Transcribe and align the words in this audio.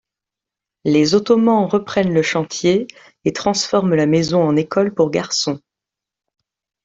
Les 0.83 1.13
Ottomans 1.13 1.67
reprennent 1.67 2.11
le 2.11 2.23
chantier, 2.23 2.87
et 3.23 3.33
transforment 3.33 3.93
la 3.93 4.07
maison 4.07 4.41
en 4.41 4.55
école 4.55 4.95
pour 4.95 5.11
garçons. 5.11 5.61